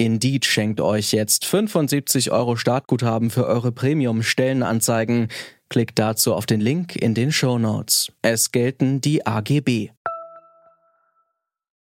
[0.00, 5.26] Indeed schenkt euch jetzt 75 Euro Startguthaben für eure Premium-Stellenanzeigen.
[5.68, 8.12] Klickt dazu auf den Link in den Show Notes.
[8.22, 9.90] Es gelten die AGB.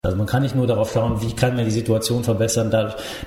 [0.02, 2.70] Also man kann nicht nur darauf schauen, wie kann man die Situation verbessern,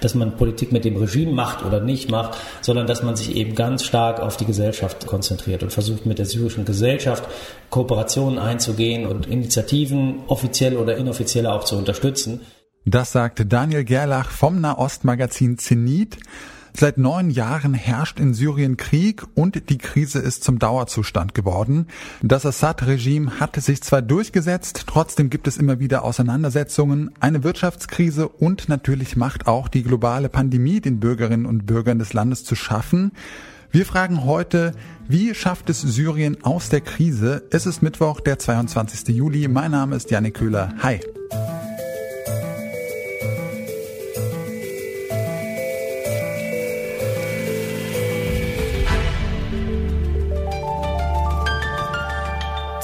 [0.02, 3.56] dass man Politik mit dem Regime macht oder nicht macht, sondern dass man sich eben
[3.56, 7.24] ganz stark auf die Gesellschaft konzentriert und versucht mit der syrischen Gesellschaft
[7.70, 12.42] Kooperationen einzugehen und Initiativen offiziell oder inoffiziell auch zu unterstützen.
[12.86, 16.18] Das sagte Daniel Gerlach vom Nahostmagazin Zenit.
[16.76, 21.88] Seit neun Jahren herrscht in Syrien Krieg und die Krise ist zum Dauerzustand geworden.
[22.24, 28.70] Das Assad-Regime hat sich zwar durchgesetzt, trotzdem gibt es immer wieder Auseinandersetzungen, eine Wirtschaftskrise und
[28.70, 33.12] natürlich macht auch die globale Pandemie den Bürgerinnen und Bürgern des Landes zu schaffen.
[33.72, 34.74] Wir fragen heute,
[35.08, 37.44] wie schafft es Syrien aus der Krise?
[37.52, 39.16] Es ist Mittwoch, der 22.
[39.16, 39.48] Juli.
[39.48, 40.74] Mein Name ist Janik Köhler.
[40.82, 41.00] Hi.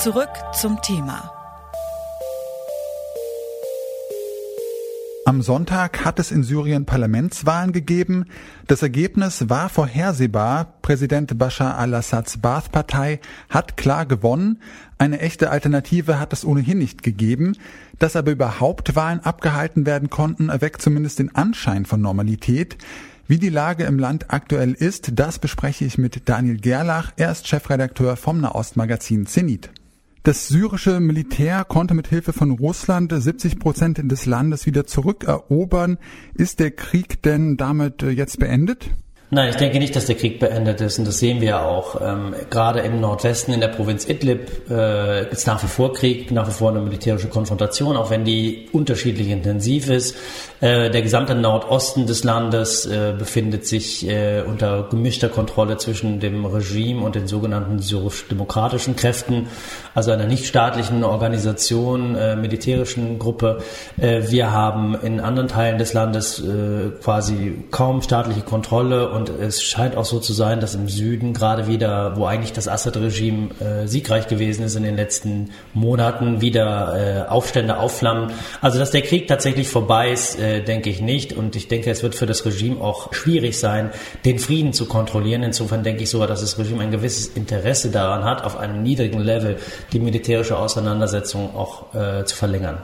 [0.02, 1.30] Zurück zum Thema.
[5.26, 8.28] Am Sonntag hat es in Syrien Parlamentswahlen gegeben.
[8.68, 10.76] Das Ergebnis war vorhersehbar.
[10.82, 13.20] Präsident Bashar al-Assads Baath-Partei
[13.50, 14.62] hat klar gewonnen.
[14.98, 17.58] Eine echte Alternative hat es ohnehin nicht gegeben.
[18.00, 22.78] Dass aber überhaupt Wahlen abgehalten werden konnten, erweckt zumindest den Anschein von Normalität.
[23.28, 27.12] Wie die Lage im Land aktuell ist, das bespreche ich mit Daniel Gerlach.
[27.18, 29.72] Er ist Chefredakteur vom Nahostmagazin Zenit.
[30.24, 35.98] Das syrische Militär konnte mit Hilfe von Russland 70 Prozent des Landes wieder zurückerobern.
[36.34, 38.90] Ist der Krieg denn damit äh, jetzt beendet?
[39.32, 42.02] Nein, ich denke nicht, dass der Krieg beendet ist und das sehen wir auch.
[42.02, 46.48] Ähm, gerade im Nordwesten, in der Provinz Idlib, äh, ist nach wie vor Krieg, nach
[46.48, 50.16] wie vor eine militärische Konfrontation, auch wenn die unterschiedlich intensiv ist.
[50.62, 56.48] Äh, der gesamte Nordosten des Landes äh, befindet sich äh, unter gemischter Kontrolle zwischen dem
[56.48, 59.48] Regime und den sogenannten syrisch-demokratischen Kräften,
[59.94, 63.60] also einer nichtstaatlichen Organisation, äh, militärischen Gruppe.
[64.02, 66.44] Äh, wir haben in anderen Teilen des Landes
[67.04, 71.68] quasi kaum staatliche Kontrolle und es scheint auch so zu sein, dass im Süden gerade
[71.68, 77.30] wieder, wo eigentlich das Assad-Regime äh, siegreich gewesen ist in den letzten Monaten, wieder äh,
[77.30, 78.32] Aufstände aufflammen.
[78.62, 81.34] Also dass der Krieg tatsächlich vorbei ist, äh, denke ich nicht.
[81.34, 83.92] Und ich denke, es wird für das Regime auch schwierig sein,
[84.24, 85.44] den Frieden zu kontrollieren.
[85.44, 89.20] Insofern denke ich sogar, dass das Regime ein gewisses Interesse daran hat, auf einem niedrigen
[89.20, 89.58] Level
[89.92, 92.78] die militärische Auseinandersetzung auch äh, zu verlängern.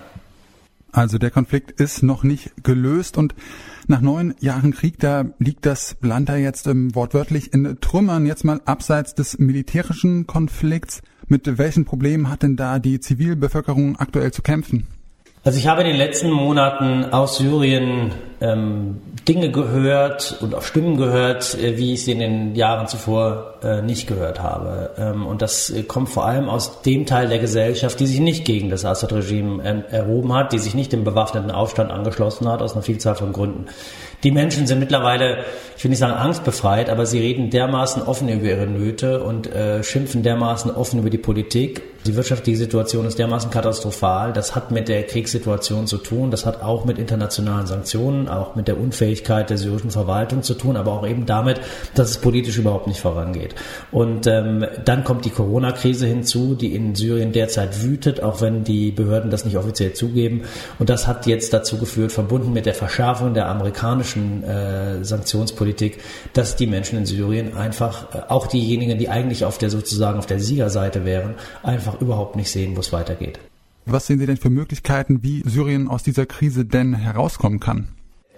[0.92, 3.36] Also der Konflikt ist noch nicht gelöst und
[3.88, 8.26] nach neun Jahren Krieg, da liegt das Land da jetzt ähm, wortwörtlich in Trümmern.
[8.26, 11.02] Jetzt mal abseits des militärischen Konflikts.
[11.28, 14.88] Mit welchen Problemen hat denn da die Zivilbevölkerung aktuell zu kämpfen?
[15.44, 18.98] Also ich habe in den letzten Monaten aus Syrien ähm,
[19.28, 23.82] Dinge gehört und auch Stimmen gehört, äh, wie ich sie in den Jahren zuvor äh,
[23.82, 24.92] nicht gehört habe.
[24.98, 28.46] Ähm, und das äh, kommt vor allem aus dem Teil der Gesellschaft, die sich nicht
[28.46, 32.74] gegen das Assad-Regime ähm, erhoben hat, die sich nicht dem bewaffneten Aufstand angeschlossen hat, aus
[32.74, 33.66] einer Vielzahl von Gründen.
[34.24, 35.46] Die Menschen sind mittlerweile,
[35.78, 39.84] ich will nicht sagen angstbefreit, aber sie reden dermaßen offen über ihre Nöte und äh,
[39.84, 41.82] schimpfen dermaßen offen über die Politik.
[42.06, 44.32] Die wirtschaftliche Situation ist dermaßen katastrophal.
[44.32, 46.30] Das hat mit der Kriegssituation zu tun.
[46.30, 50.78] Das hat auch mit internationalen Sanktionen, auch mit der Unfähigkeit der syrischen Verwaltung zu tun,
[50.78, 51.62] aber auch eben damit,
[51.96, 53.56] dass es politisch überhaupt nicht vorangeht.
[53.92, 58.92] Und ähm, dann kommt die Corona-Krise hinzu, die in Syrien derzeit wütet, auch wenn die
[58.92, 60.44] Behörden das nicht offiziell zugeben.
[60.78, 66.00] Und das hat jetzt dazu geführt, verbunden mit der Verschärfung der amerikanischen amerikanischen äh, Sanktionspolitik,
[66.34, 70.26] dass die Menschen in Syrien einfach, äh, auch diejenigen, die eigentlich auf der sozusagen auf
[70.26, 73.40] der Siegerseite wären, einfach überhaupt nicht sehen, wo es weitergeht.
[73.86, 77.90] Was sehen Sie denn für Möglichkeiten, wie Syrien aus dieser Krise denn herauskommen kann?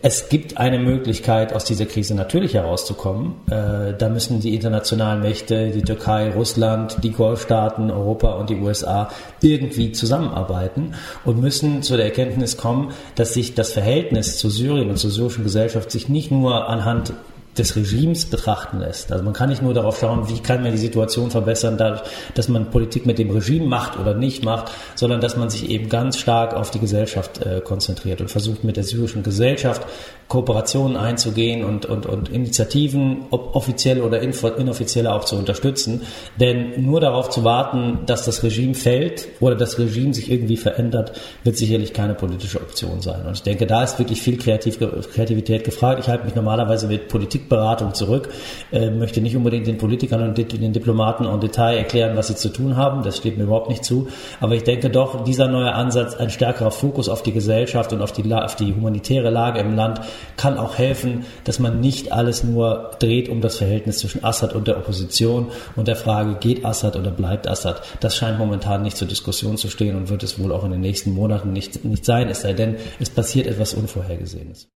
[0.03, 3.35] Es gibt eine Möglichkeit, aus dieser Krise natürlich herauszukommen.
[3.49, 9.09] Äh, da müssen die internationalen Mächte, die Türkei, Russland, die Golfstaaten, Europa und die USA
[9.41, 10.93] irgendwie zusammenarbeiten
[11.25, 15.43] und müssen zu der Erkenntnis kommen, dass sich das Verhältnis zu Syrien und zur syrischen
[15.43, 17.13] Gesellschaft sich nicht nur anhand
[17.57, 19.11] des Regimes betrachten lässt.
[19.11, 22.01] Also man kann nicht nur darauf schauen, wie kann man die Situation verbessern, dadurch,
[22.33, 25.89] dass man Politik mit dem Regime macht oder nicht macht, sondern dass man sich eben
[25.89, 29.85] ganz stark auf die Gesellschaft äh, konzentriert und versucht mit der syrischen Gesellschaft
[30.27, 36.01] Kooperationen einzugehen und, und, und Initiativen, ob offiziell oder inoffiziell auch zu unterstützen.
[36.37, 41.13] Denn nur darauf zu warten, dass das Regime fällt oder das Regime sich irgendwie verändert,
[41.43, 43.25] wird sicherlich keine politische Option sein.
[43.25, 46.01] Und ich denke, da ist wirklich viel Kreativ Kreativität gefragt.
[46.01, 47.07] Ich halte mich normalerweise mit
[47.47, 48.29] Politikberatung zurück,
[48.71, 52.49] äh, möchte nicht unbedingt den Politikern und den Diplomaten en Detail erklären, was sie zu
[52.49, 53.03] tun haben.
[53.03, 54.07] Das steht mir überhaupt nicht zu.
[54.39, 58.11] Aber ich denke doch, dieser neue Ansatz, ein stärkerer Fokus auf die Gesellschaft und auf
[58.11, 60.01] die, auf die humanitäre Lage im Land,
[60.35, 64.67] kann auch helfen, dass man nicht alles nur dreht um das Verhältnis zwischen Assad und
[64.67, 67.81] der Opposition und der Frage, geht Assad oder bleibt Assad.
[67.99, 70.81] Das scheint momentan nicht zur Diskussion zu stehen und wird es wohl auch in den
[70.81, 74.69] nächsten Monaten nicht, nicht sein, es sei denn, es passiert etwas Unvorhergesehenes.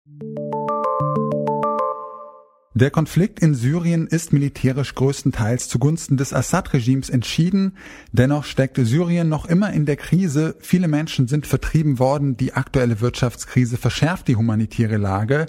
[2.80, 7.76] Der Konflikt in Syrien ist militärisch größtenteils zugunsten des Assad-Regimes entschieden.
[8.12, 10.56] Dennoch steckt Syrien noch immer in der Krise.
[10.60, 12.38] Viele Menschen sind vertrieben worden.
[12.38, 15.44] Die aktuelle Wirtschaftskrise verschärft die humanitäre Lage.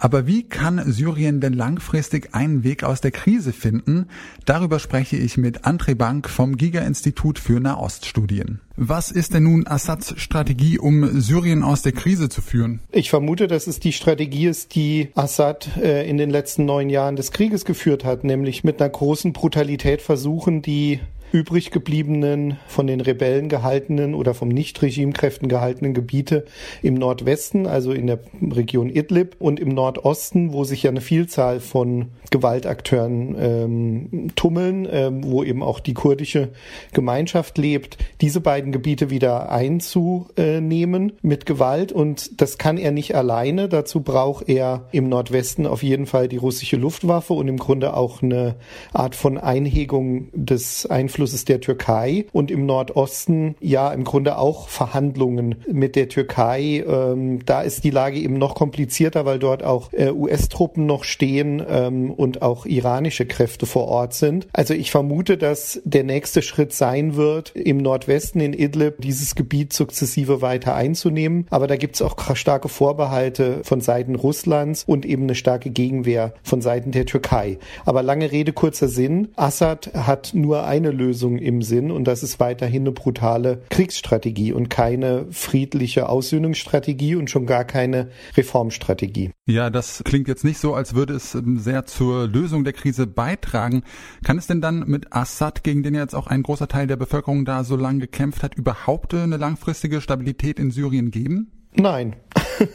[0.00, 4.06] Aber wie kann Syrien denn langfristig einen Weg aus der Krise finden?
[4.44, 8.60] Darüber spreche ich mit André Bank vom Giga-Institut für Nahoststudien.
[8.76, 12.78] Was ist denn nun Assads Strategie, um Syrien aus der Krise zu führen?
[12.92, 17.16] Ich vermute, dass es die Strategie ist, die Assad äh, in den letzten neun Jahren
[17.16, 21.00] des Krieges geführt hat, nämlich mit einer großen Brutalität versuchen, die
[21.32, 26.46] übrig gebliebenen, von den Rebellen gehaltenen oder vom Nicht-Regimekräften gehaltenen Gebiete
[26.82, 28.20] im Nordwesten, also in der
[28.50, 35.24] Region Idlib und im Nordosten, wo sich ja eine Vielzahl von Gewaltakteuren ähm, tummeln, ähm,
[35.24, 36.50] wo eben auch die kurdische
[36.92, 41.92] Gemeinschaft lebt, diese beiden Gebiete wieder einzunehmen mit Gewalt.
[41.92, 43.68] Und das kann er nicht alleine.
[43.68, 48.22] Dazu braucht er im Nordwesten auf jeden Fall die russische Luftwaffe und im Grunde auch
[48.22, 48.56] eine
[48.92, 51.17] Art von Einhegung des Einflusses
[51.48, 56.84] der Türkei und im Nordosten ja im Grunde auch Verhandlungen mit der Türkei.
[56.86, 61.62] Ähm, da ist die Lage eben noch komplizierter, weil dort auch äh, US-Truppen noch stehen
[61.68, 64.46] ähm, und auch iranische Kräfte vor Ort sind.
[64.52, 69.72] Also ich vermute, dass der nächste Schritt sein wird, im Nordwesten in Idlib dieses Gebiet
[69.72, 71.46] sukzessive weiter einzunehmen.
[71.50, 76.34] Aber da gibt es auch starke Vorbehalte von Seiten Russlands und eben eine starke Gegenwehr
[76.42, 77.58] von Seiten der Türkei.
[77.84, 79.28] Aber lange Rede, kurzer Sinn.
[79.36, 84.70] Assad hat nur eine Lösung im Sinn und das ist weiterhin eine brutale Kriegsstrategie und
[84.70, 89.30] keine friedliche Aussöhnungsstrategie und schon gar keine Reformstrategie.
[89.46, 92.72] Ja, das klingt jetzt nicht so, als würde es ähm, sehr zur zur Lösung der
[92.72, 93.82] Krise beitragen.
[94.24, 97.44] Kann es denn dann mit Assad, gegen den jetzt auch ein großer Teil der Bevölkerung
[97.44, 101.57] da so lange gekämpft hat, überhaupt eine langfristige Stabilität in Syrien geben?
[101.74, 102.16] Nein.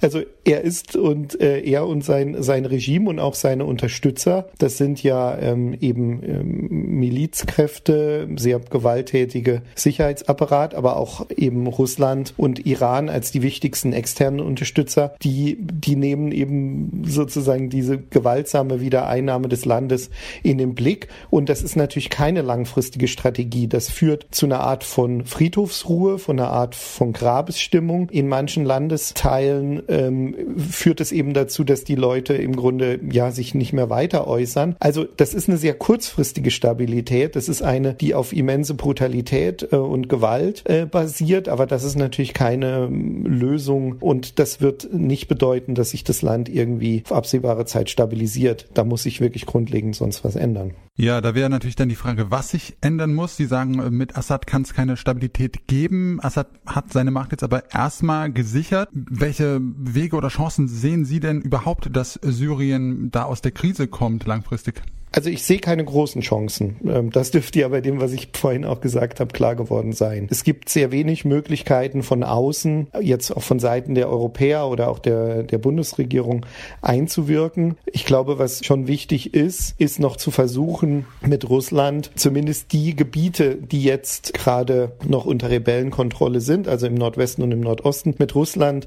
[0.00, 4.76] Also er ist und äh, er und sein sein Regime und auch seine Unterstützer, das
[4.76, 6.68] sind ja ähm, eben ähm,
[6.98, 15.14] Milizkräfte, sehr gewalttätige Sicherheitsapparat, aber auch eben Russland und Iran als die wichtigsten externen Unterstützer,
[15.22, 20.10] die die nehmen eben sozusagen diese gewaltsame Wiedereinnahme des Landes
[20.42, 23.68] in den Blick und das ist natürlich keine langfristige Strategie.
[23.68, 29.82] Das führt zu einer Art von Friedhofsruhe, von einer Art von Grabesstimmung in manchen Landesteilen
[29.88, 30.34] ähm,
[30.70, 34.76] führt es eben dazu, dass die Leute im Grunde ja sich nicht mehr weiter äußern.
[34.80, 37.36] Also das ist eine sehr kurzfristige Stabilität.
[37.36, 41.96] Das ist eine, die auf immense Brutalität äh, und Gewalt äh, basiert, aber das ist
[41.96, 47.12] natürlich keine ähm, Lösung und das wird nicht bedeuten, dass sich das Land irgendwie auf
[47.12, 48.68] absehbare Zeit stabilisiert.
[48.74, 50.72] Da muss sich wirklich grundlegend sonst was ändern.
[50.94, 53.36] Ja, da wäre natürlich dann die Frage, was sich ändern muss.
[53.36, 56.18] Sie sagen, äh, mit Assad kann es keine Stabilität geben.
[56.22, 58.88] Assad hat seine Macht jetzt aber erstmal gesichert.
[58.92, 64.26] Welche Wege oder Chancen sehen Sie denn überhaupt, dass Syrien da aus der Krise kommt
[64.26, 64.82] langfristig?
[65.14, 66.76] Also ich sehe keine großen Chancen.
[66.88, 70.26] Ähm, das dürfte ja bei dem, was ich vorhin auch gesagt habe, klar geworden sein.
[70.30, 74.98] Es gibt sehr wenig Möglichkeiten von außen, jetzt auch von Seiten der Europäer oder auch
[74.98, 76.46] der, der Bundesregierung
[76.80, 77.76] einzuwirken.
[77.84, 83.56] Ich glaube, was schon wichtig ist, ist noch zu versuchen, mit Russland zumindest die Gebiete,
[83.56, 88.86] die jetzt gerade noch unter Rebellenkontrolle sind, also im Nordwesten und im Nordosten, mit Russland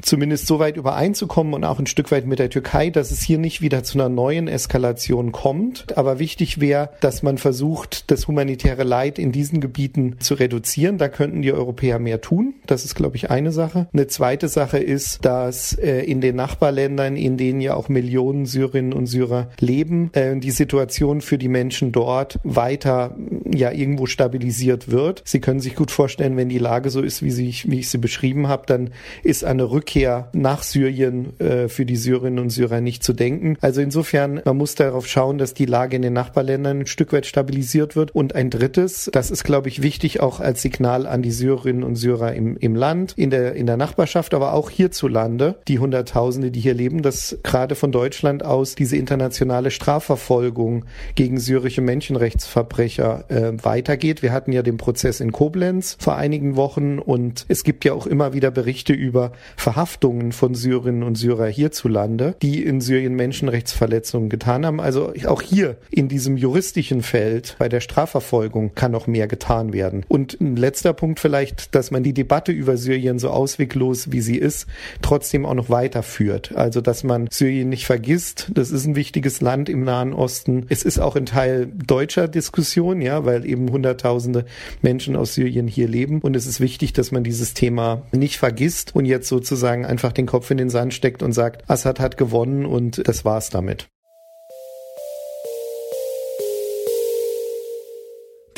[0.00, 3.38] zumindest so weit übereinzukommen und auch ein Stück weit mit der Türkei, dass es hier
[3.38, 5.96] nicht wieder zu einer neuen Eskalation kommt kommt.
[5.96, 10.98] Aber wichtig wäre, dass man versucht, das humanitäre Leid in diesen Gebieten zu reduzieren.
[10.98, 12.54] Da könnten die Europäer mehr tun.
[12.66, 13.88] Das ist, glaube ich, eine Sache.
[13.94, 18.92] Eine zweite Sache ist, dass äh, in den Nachbarländern, in denen ja auch Millionen Syrerinnen
[18.92, 23.16] und Syrer leben, äh, die Situation für die Menschen dort weiter
[23.50, 25.22] ja irgendwo stabilisiert wird.
[25.24, 27.98] Sie können sich gut vorstellen, wenn die Lage so ist, wie, sie, wie ich sie
[27.98, 28.90] beschrieben habe, dann
[29.22, 33.56] ist eine Rückkehr nach Syrien äh, für die Syrerinnen und Syrer nicht zu denken.
[33.62, 37.26] Also insofern, man muss darauf schauen, dass die Lage in den Nachbarländern ein Stück weit
[37.26, 38.14] stabilisiert wird.
[38.14, 41.96] Und ein drittes, das ist, glaube ich, wichtig auch als Signal an die Syrerinnen und
[41.96, 46.60] Syrer im, im Land, in der, in der Nachbarschaft, aber auch hierzulande, die Hunderttausende, die
[46.60, 50.84] hier leben, dass gerade von Deutschland aus diese internationale Strafverfolgung
[51.14, 54.22] gegen syrische Menschenrechtsverbrecher äh, weitergeht.
[54.22, 58.06] Wir hatten ja den Prozess in Koblenz vor einigen Wochen und es gibt ja auch
[58.06, 64.66] immer wieder Berichte über Verhaftungen von Syrerinnen und Syrer hierzulande, die in Syrien Menschenrechtsverletzungen getan
[64.66, 64.80] haben.
[64.80, 70.04] Also auch hier in diesem juristischen Feld bei der Strafverfolgung kann noch mehr getan werden.
[70.08, 74.36] Und ein letzter Punkt vielleicht, dass man die Debatte über Syrien so ausweglos wie sie
[74.36, 74.66] ist,
[75.02, 76.52] trotzdem auch noch weiterführt.
[76.54, 78.50] Also dass man Syrien nicht vergisst.
[78.54, 80.66] Das ist ein wichtiges Land im Nahen Osten.
[80.68, 84.44] Es ist auch ein Teil deutscher Diskussion, ja, weil eben Hunderttausende
[84.82, 86.20] Menschen aus Syrien hier leben.
[86.20, 90.26] Und es ist wichtig, dass man dieses Thema nicht vergisst und jetzt sozusagen einfach den
[90.26, 93.88] Kopf in den Sand steckt und sagt, Assad hat gewonnen und das war's damit.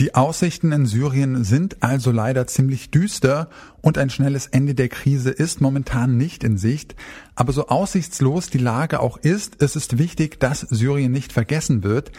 [0.03, 3.49] Die Aussichten in Syrien sind also leider ziemlich düster
[3.83, 6.97] und ein schnelles Ende der Krise ist momentan nicht in Sicht.
[7.37, 12.11] Aber so aussichtslos die Lage auch ist, es ist wichtig, dass Syrien nicht vergessen wird.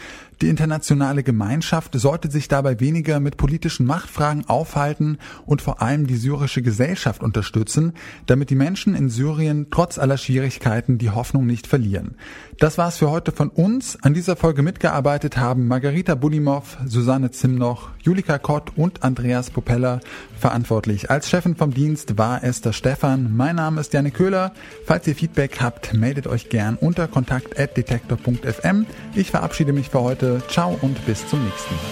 [0.42, 6.16] Die internationale Gemeinschaft sollte sich dabei weniger mit politischen Machtfragen aufhalten und vor allem die
[6.16, 7.92] syrische Gesellschaft unterstützen,
[8.26, 12.16] damit die Menschen in Syrien trotz aller Schwierigkeiten die Hoffnung nicht verlieren.
[12.58, 13.96] Das war's für heute von uns.
[14.02, 17.30] An dieser Folge mitgearbeitet haben Margarita Bulimov, Susanne
[17.74, 20.00] Zimnoch, Julika Kott und Andreas Propeller.
[20.38, 23.34] Verantwortlich als Chefin vom Dienst war Esther Stephan.
[23.36, 24.52] Mein Name ist Janne Köhler.
[24.86, 28.86] Falls ihr Feedback habt, meldet euch gern unter kontakt.detektor.fm.
[29.14, 30.42] Ich verabschiede mich für heute.
[30.48, 31.82] Ciao und bis zum nächsten Mal.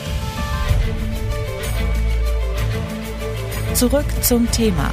[3.74, 4.90] Zurück zum Thema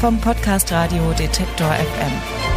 [0.00, 2.53] vom Podcast Radio Detektor FM.